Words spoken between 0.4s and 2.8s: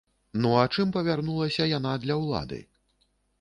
Ну а чым павярнулася яна для ўлады?